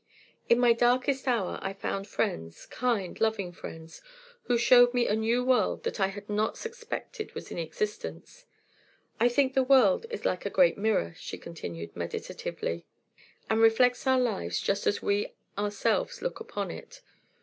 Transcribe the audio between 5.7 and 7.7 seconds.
that I had not suspected was in